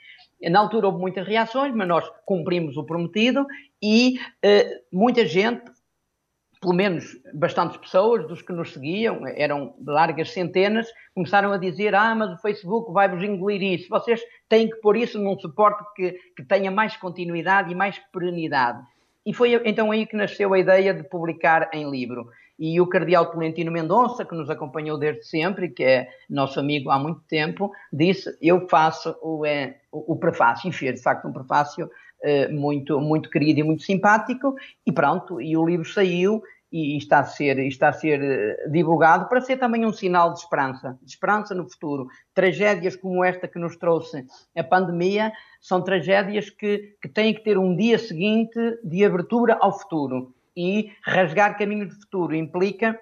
[0.49, 3.45] Na altura houve muitas reações, mas nós cumprimos o prometido
[3.81, 5.70] e uh, muita gente
[6.61, 12.13] pelo menos bastantes pessoas dos que nos seguiam, eram largas centenas, começaram a dizer: Ah,
[12.13, 16.43] mas o Facebook vai-vos engolir isso, vocês têm que pôr isso num suporte que, que
[16.43, 18.79] tenha mais continuidade e mais perenidade.
[19.25, 22.29] E foi então aí que nasceu a ideia de publicar em livro.
[22.59, 26.99] E o Cardeal Tolentino Mendonça, que nos acompanhou desde sempre, que é nosso amigo há
[26.99, 30.69] muito tempo, disse: Eu faço o, é, o, o prefácio.
[30.69, 31.89] E fez, de facto, um prefácio
[32.49, 34.55] muito, muito querido e muito simpático,
[34.85, 36.41] e pronto, e o livro saiu
[36.71, 40.39] e está a ser, está a ser eh, divulgado para ser também um sinal de
[40.39, 42.07] esperança, de esperança no futuro.
[42.33, 47.57] Tragédias como esta que nos trouxe a pandemia são tragédias que, que têm que ter
[47.57, 50.33] um dia seguinte de abertura ao futuro.
[50.55, 52.97] E rasgar caminhos de futuro implica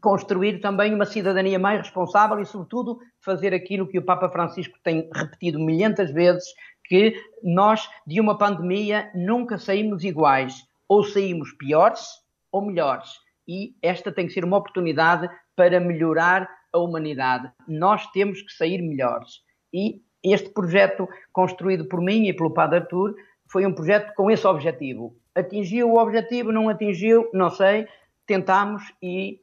[0.00, 5.08] construir também uma cidadania mais responsável e, sobretudo, fazer aquilo que o Papa Francisco tem
[5.14, 6.44] repetido milhentas vezes,
[6.88, 10.66] que nós, de uma pandemia, nunca saímos iguais.
[10.88, 12.02] Ou saímos piores
[12.50, 13.10] ou melhores.
[13.46, 17.50] E esta tem que ser uma oportunidade para melhorar a humanidade.
[17.66, 19.42] Nós temos que sair melhores.
[19.72, 23.14] E este projeto, construído por mim e pelo Padre Artur,
[23.50, 25.16] foi um projeto com esse objetivo.
[25.34, 27.86] Atingiu o objetivo, não atingiu, não sei,
[28.26, 29.40] tentamos e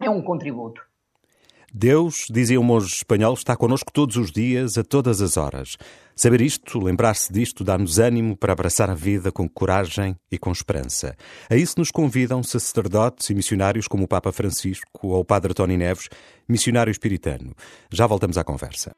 [0.00, 0.89] é um contributo.
[1.72, 5.76] Deus, dizia um monge espanhol, está connosco todos os dias, a todas as horas.
[6.16, 11.16] Saber isto, lembrar-se disto, dá-nos ânimo para abraçar a vida com coragem e com esperança.
[11.48, 15.76] A isso nos convidam sacerdotes e missionários como o Papa Francisco ou o Padre Tony
[15.76, 16.08] Neves,
[16.48, 17.54] missionário espiritano.
[17.90, 18.92] Já voltamos à conversa.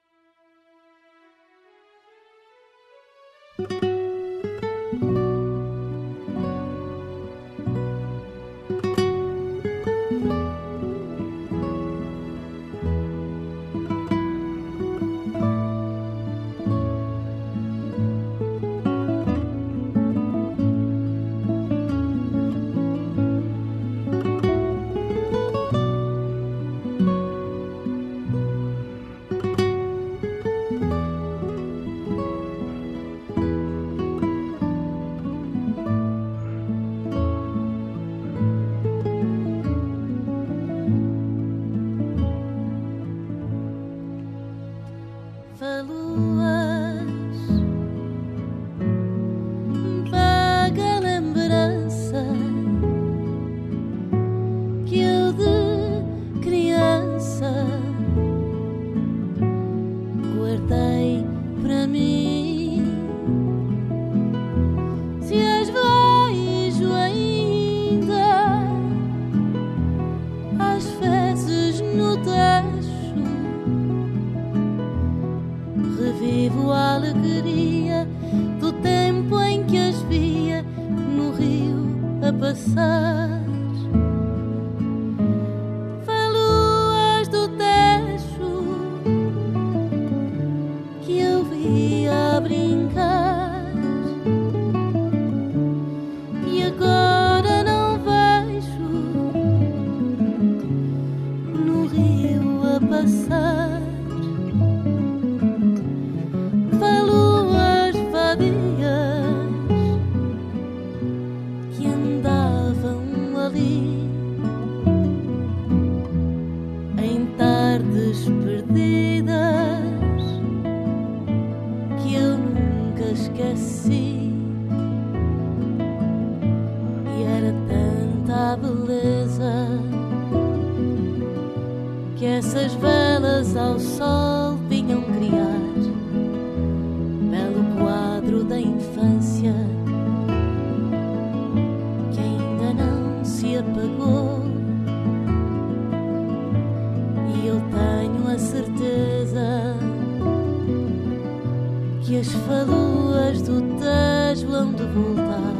[152.23, 155.57] as faluas do Tejo hão de voltar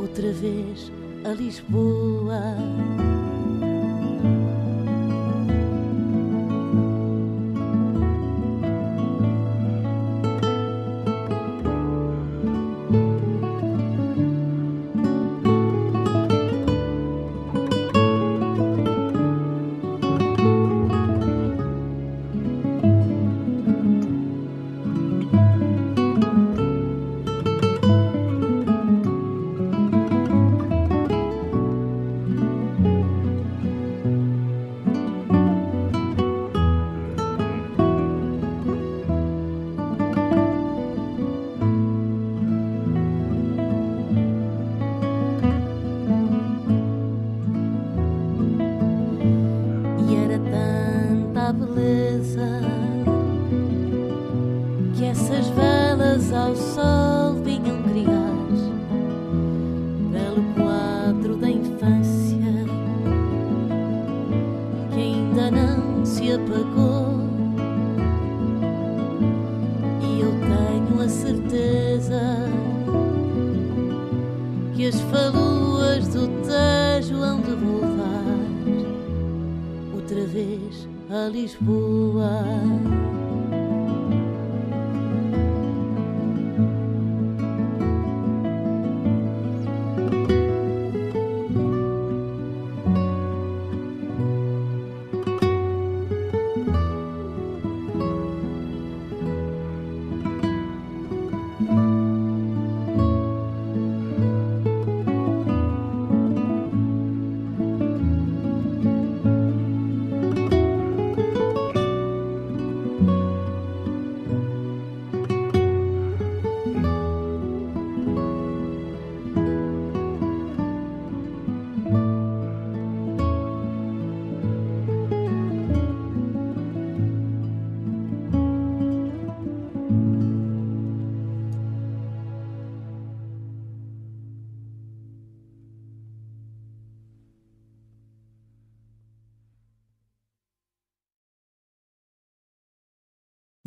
[0.00, 0.90] outra vez
[1.22, 2.56] a Lisboa.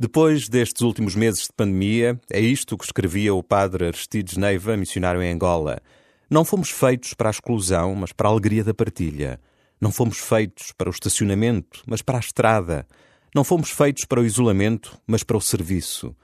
[0.10, 5.22] Depois destes últimos meses de pandemia, é isto que escrevia o padre Aristides Neiva, missionário
[5.22, 5.80] em Angola.
[6.28, 9.40] Não fomos feitos para a exclusão, mas para a alegria da partilha.
[9.80, 12.88] Não fomos feitos para o estacionamento, mas para a estrada.
[13.36, 16.16] Não fomos feitos para o isolamento, mas para o serviço.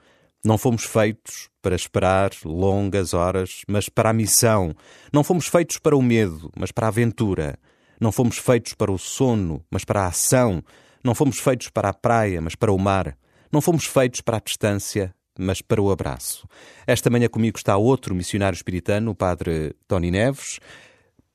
[0.44, 4.74] Não fomos feitos para esperar longas horas, mas para a missão.
[5.12, 7.56] Não fomos feitos para o medo, mas para a aventura.
[8.00, 10.60] Não fomos feitos para o sono, mas para a ação.
[11.04, 13.16] Não fomos feitos para a praia, mas para o mar.
[13.52, 16.46] Não fomos feitos para a distância, mas para o abraço.
[16.86, 20.58] Esta manhã comigo está outro missionário espiritano, o padre Tony Neves.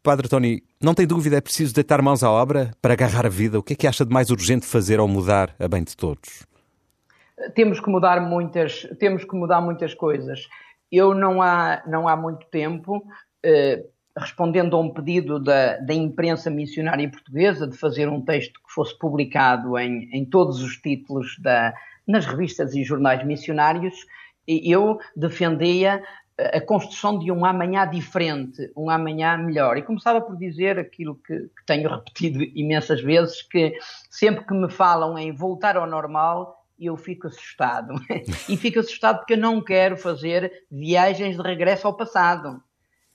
[0.04, 3.60] Padre Tony, não tem dúvida, é preciso deitar mãos à obra para agarrar a vida.
[3.60, 6.46] O que é que acha de mais urgente fazer ou mudar a bem de todos?
[7.54, 10.48] Temos que mudar muitas, temos que mudar muitas coisas.
[10.92, 13.04] Eu não há, não há muito tempo,
[13.44, 13.86] eh,
[14.18, 18.98] respondendo a um pedido da, da imprensa missionária portuguesa de fazer um texto que fosse
[18.98, 21.74] publicado em, em todos os títulos da,
[22.12, 23.96] nas revistas e jornais missionários,
[24.48, 26.04] eu defendia
[26.38, 29.78] a construção de um amanhã diferente, um amanhã melhor.
[29.78, 33.74] E começava por dizer aquilo que, que, tenho repetido imensas vezes, que
[34.10, 37.94] sempre que me falam em voltar ao normal, eu fico assustado.
[38.50, 42.62] e fico assustado porque eu não quero fazer viagens de regresso ao passado.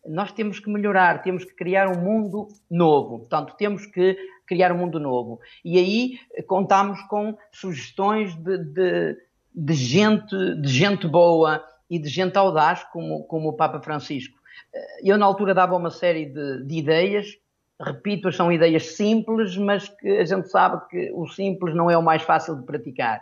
[0.07, 3.21] Nós temos que melhorar, temos que criar um mundo novo.
[3.21, 4.17] Portanto, temos que
[4.47, 5.41] criar um mundo novo.
[5.65, 9.17] E aí eh, contamos com sugestões de, de,
[9.55, 14.39] de gente, de gente boa e de gente audaz, como, como o Papa Francisco.
[14.73, 17.37] Eh, eu, na altura, dava uma série de, de ideias,
[17.81, 22.03] repito, são ideias simples, mas que a gente sabe que o simples não é o
[22.03, 23.21] mais fácil de praticar.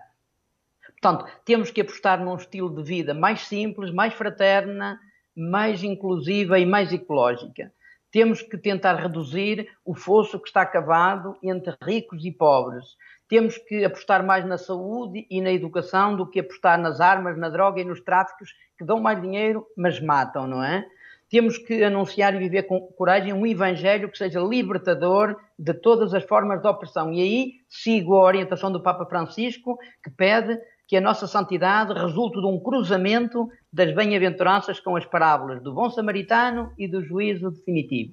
[1.01, 4.99] Portanto, temos que apostar num estilo de vida mais simples, mais fraterna,
[5.37, 7.73] mais inclusiva e mais ecológica
[8.15, 12.85] temos que tentar reduzir o fosso que está cavado entre ricos e pobres.
[13.29, 17.49] Temos que apostar mais na saúde e na educação do que apostar nas armas, na
[17.49, 20.87] droga e nos tráficos que dão mais dinheiro, mas matam, não é?
[21.29, 26.23] Temos que anunciar e viver com coragem um evangelho que seja libertador de todas as
[26.23, 27.13] formas de opressão.
[27.13, 30.57] E aí sigo a orientação do Papa Francisco, que pede
[30.95, 35.91] que a nossa santidade resulte de um cruzamento das bem-aventuranças com as parábolas do bom
[35.91, 38.13] samaritano e do juízo definitivo.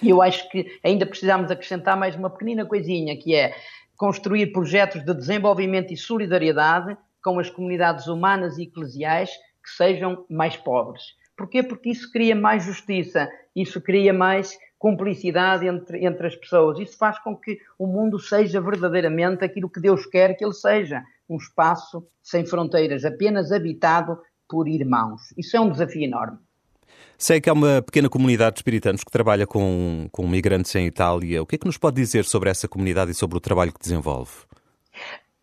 [0.00, 3.54] E eu acho que ainda precisamos acrescentar mais uma pequenina coisinha, que é
[3.94, 9.28] construir projetos de desenvolvimento e solidariedade com as comunidades humanas e eclesiais
[9.62, 11.02] que sejam mais pobres.
[11.36, 11.62] Porquê?
[11.62, 16.78] Porque isso cria mais justiça, isso cria mais cumplicidade entre, entre as pessoas.
[16.78, 21.04] Isso faz com que o mundo seja verdadeiramente aquilo que Deus quer que ele seja
[21.28, 24.18] um espaço sem fronteiras, apenas habitado
[24.48, 25.32] por irmãos.
[25.36, 26.38] Isso é um desafio enorme.
[27.16, 31.42] Sei que há uma pequena comunidade de espiritanos que trabalha com, com migrantes em Itália.
[31.42, 33.80] O que é que nos pode dizer sobre essa comunidade e sobre o trabalho que
[33.80, 34.30] desenvolve?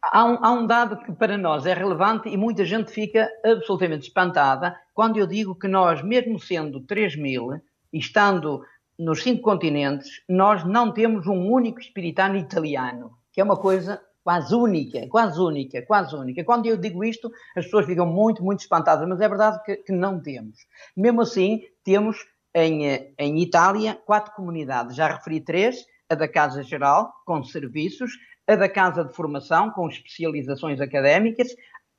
[0.02, 4.08] Há um, há um, dado que para nós é relevante e muita gente fica absolutamente
[4.08, 7.52] espantada quando eu digo que nós, mesmo sendo 3 mil
[7.92, 8.62] e estando
[8.98, 14.56] nos cinco continentes, nós não temos um único espiritano italiano, que é uma coisa quase
[14.56, 16.44] única, quase única, quase única.
[16.44, 19.92] Quando eu digo isto, as pessoas ficam muito, muito espantadas, mas é verdade que, que
[19.92, 20.66] não temos.
[20.98, 27.14] Mesmo assim, temos em, em Itália quatro comunidades, já referi três, a da Casa Geral,
[27.24, 28.14] com serviços,
[28.48, 31.50] a da Casa de Formação, com especializações académicas,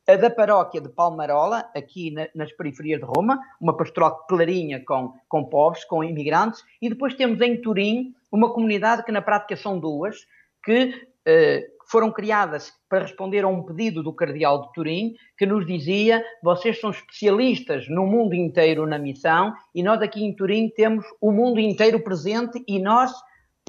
[0.08, 5.14] a da Paróquia de Palmarola, aqui na, nas periferias de Roma, uma pastoral clarinha com,
[5.28, 9.78] com povos, com imigrantes, e depois temos em Turim uma comunidade que na prática são
[9.78, 10.26] duas,
[10.64, 10.92] que
[11.24, 16.24] eh, foram criadas para responder a um pedido do Cardeal de Turim, que nos dizia:
[16.42, 21.30] vocês são especialistas no mundo inteiro na missão, e nós aqui em Turim temos o
[21.30, 23.12] mundo inteiro presente, e nós,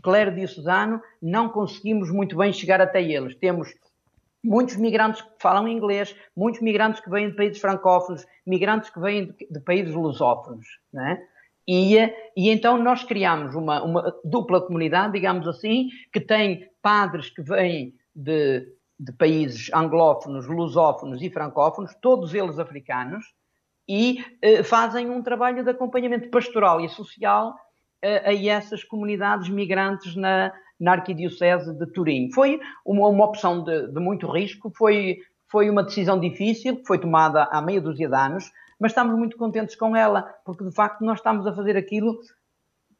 [0.02, 3.36] clero diocesano, não conseguimos muito bem chegar até eles.
[3.36, 3.70] Temos
[4.44, 9.28] muitos migrantes que falam inglês, muitos migrantes que vêm de países francófonos, migrantes que vêm
[9.28, 11.22] de, de países lusófonos, né?
[11.68, 17.42] E, e, então nós criamos uma, uma, dupla comunidade, digamos assim, que tem padres que
[17.42, 18.68] vêm de,
[19.00, 23.24] de países anglófonos, lusófonos e francófonos, todos eles africanos,
[23.88, 27.56] e eh, fazem um trabalho de acompanhamento pastoral e social
[28.02, 32.32] eh, a essas comunidades migrantes na, na Arquidiocese de Turim.
[32.34, 37.44] Foi uma, uma opção de, de, muito risco, foi, foi uma decisão difícil, foi tomada
[37.44, 41.20] há meia dúzia de anos, mas estamos muito contentes com ela, porque de facto nós
[41.20, 42.20] estamos a fazer aquilo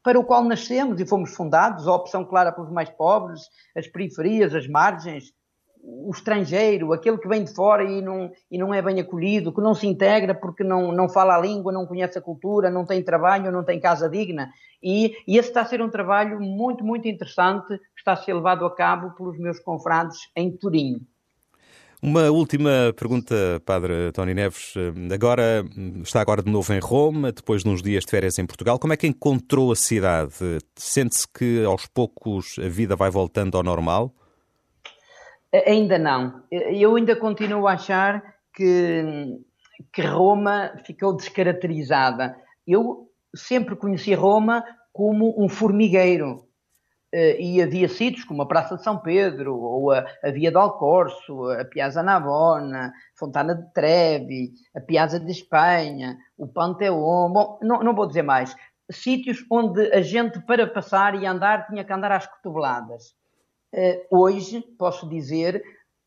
[0.08, 3.42] para o qual nascemos e fomos fundados, a opção clara pelos mais pobres,
[3.76, 5.34] as periferias, as margens,
[5.82, 9.60] o estrangeiro, aquele que vem de fora e não, e não é bem acolhido, que
[9.60, 13.02] não se integra porque não, não fala a língua, não conhece a cultura, não tem
[13.02, 14.48] trabalho, não tem casa digna.
[14.82, 18.32] E, e esse está a ser um trabalho muito, muito interessante que está a ser
[18.32, 21.06] levado a cabo pelos meus confrades em Turim.
[22.00, 23.34] Uma última pergunta,
[23.66, 24.72] Padre Tony Neves.
[25.12, 25.64] Agora
[26.00, 28.78] está agora de novo em Roma, depois de uns dias de férias em Portugal.
[28.78, 30.32] Como é que encontrou a cidade?
[30.76, 34.14] Sente-se que aos poucos a vida vai voltando ao normal?
[35.66, 36.44] Ainda não.
[36.50, 38.22] Eu ainda continuo a achar
[38.54, 39.36] que,
[39.92, 42.36] que Roma ficou descaracterizada.
[42.64, 46.47] Eu sempre conheci Roma como um formigueiro.
[47.14, 50.58] Uh, e havia sítios como a Praça de São Pedro, ou a, a Via do
[50.58, 57.82] Alcorso, a Piazza Navona, Fontana de Trevi, a Piazza de Espanha, o Panteão, bom, não,
[57.82, 58.54] não vou dizer mais.
[58.90, 63.14] Sítios onde a gente, para passar e andar, tinha que andar às cotoveladas.
[63.74, 65.62] Uh, hoje, posso dizer,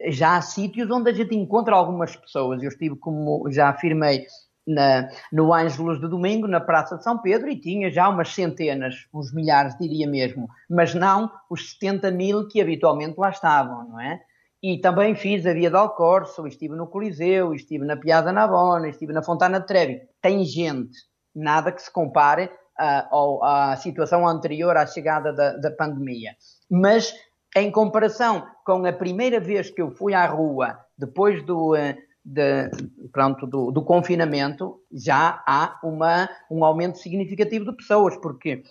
[0.07, 2.61] já há sítios onde a gente encontra algumas pessoas.
[2.61, 4.25] Eu estive, como já afirmei,
[4.73, 9.07] na, no Ângelos de Domingo, na Praça de São Pedro, e tinha já umas centenas,
[9.13, 14.21] uns milhares, diria mesmo, mas não os 70 mil que habitualmente lá estavam, não é?
[14.63, 19.11] E também fiz a Via del Corso, estive no Coliseu, estive na Piazza Navona, estive
[19.11, 20.01] na Fontana de Trevi.
[20.21, 20.99] Tem gente,
[21.35, 26.35] nada que se compare uh, à situação anterior à chegada da, da pandemia.
[26.69, 27.11] Mas,
[27.55, 31.73] em comparação com a primeira vez que eu fui à rua, depois do...
[31.73, 32.69] Uh, de,
[33.11, 38.63] pronto, do, do, confinamento, já há uma, um aumento significativo de pessoas, porque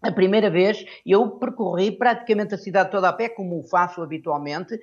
[0.00, 4.78] a primeira vez eu percorri praticamente a cidade toda a pé, como faço habitualmente,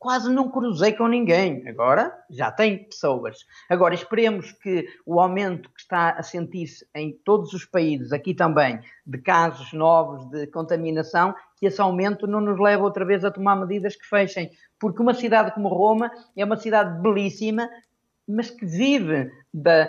[0.00, 1.68] quase não cruzei com ninguém.
[1.68, 3.44] Agora já tem pessoas.
[3.68, 8.80] Agora esperemos que o aumento que está a sentir-se em todos os países, aqui também,
[9.06, 13.54] de casos novos de contaminação, que esse aumento não nos leve outra vez a tomar
[13.56, 14.50] medidas que fechem.
[14.78, 17.68] Porque uma cidade como Roma é uma cidade belíssima,
[18.26, 19.86] mas que vive da,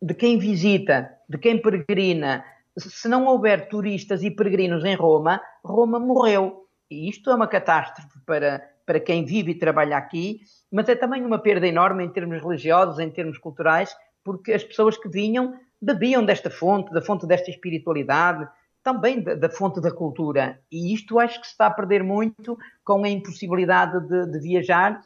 [0.00, 2.44] de quem visita, de quem peregrina.
[2.76, 6.68] Se não houver turistas e peregrinos em Roma, Roma morreu.
[6.88, 10.40] E isto é uma catástrofe para, para quem vive e trabalha aqui,
[10.72, 14.96] mas é também uma perda enorme em termos religiosos, em termos culturais, porque as pessoas
[14.96, 18.48] que vinham bebiam desta fonte, da fonte desta espiritualidade,
[18.82, 20.58] também da, da, fonte da cultura.
[20.72, 25.02] E isto acho que se está a perder muito com a impossibilidade de, de viajar.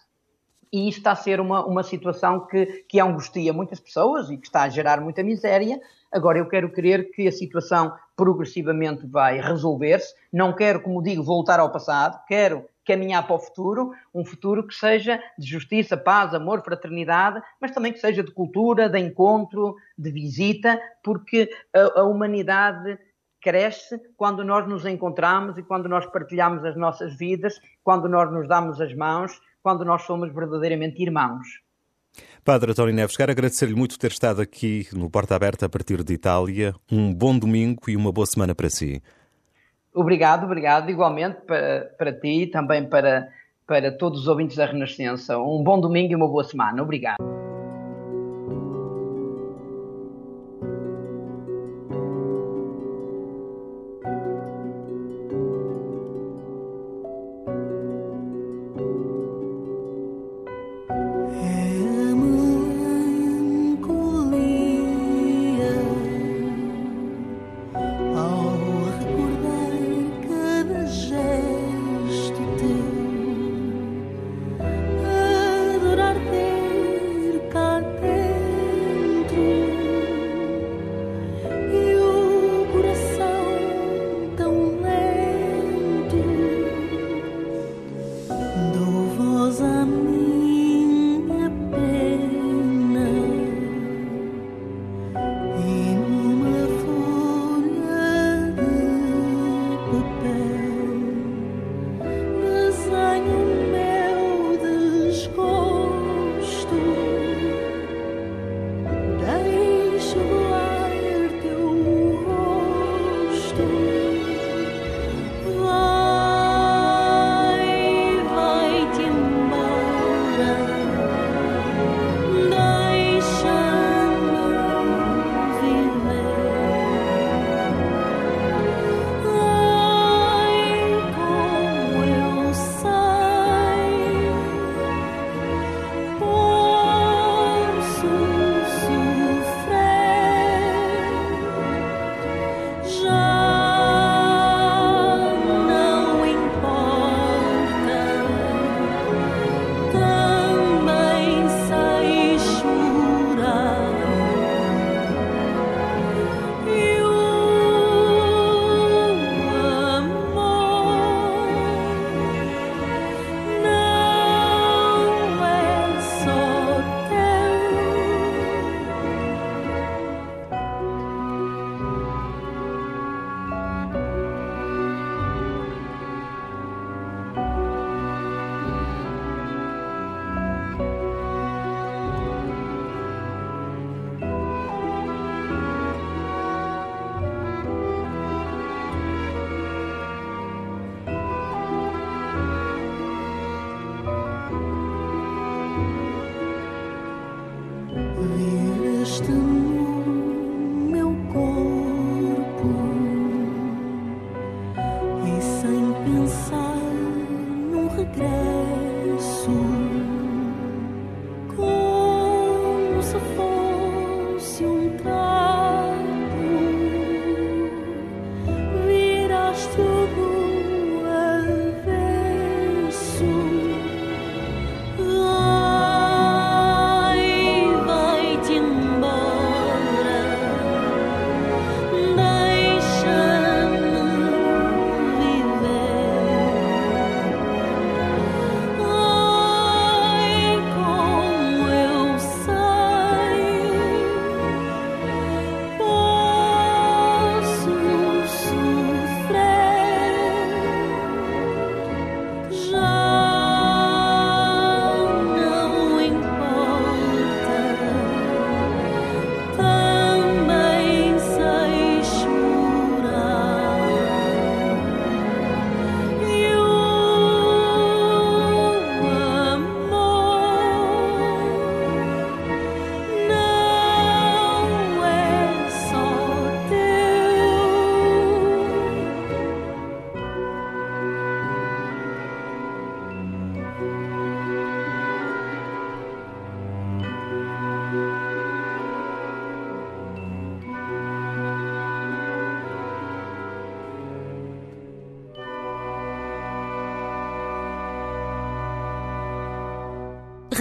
[0.72, 4.46] E isto está a ser uma, uma situação que, que angustia muitas pessoas e que
[4.46, 5.80] está a gerar muita miséria.
[6.12, 10.14] Agora, eu quero crer que a situação progressivamente vai resolver-se.
[10.32, 12.22] Não quero, como digo, voltar ao passado.
[12.28, 17.70] Quero caminhar para o futuro, um futuro que seja de justiça, paz, amor, fraternidade, mas
[17.70, 22.98] também que seja de cultura, de encontro, de visita, porque a, a humanidade
[23.40, 28.46] cresce quando nós nos encontramos e quando nós partilhamos as nossas vidas, quando nós nos
[28.46, 31.46] damos as mãos, quando nós somos verdadeiramente irmãos.
[32.44, 36.12] Padre António Neves, quero agradecer-lhe muito ter estado aqui no Porta Aberta a partir de
[36.12, 36.74] Itália.
[36.90, 39.02] Um bom domingo e uma boa semana para si.
[39.94, 40.90] Obrigado, obrigado.
[40.90, 43.28] Igualmente para, para ti e também para,
[43.66, 45.38] para todos os ouvintes da Renascença.
[45.38, 46.82] Um bom domingo e uma boa semana.
[46.82, 47.31] Obrigado.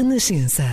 [0.01, 0.65] Renascença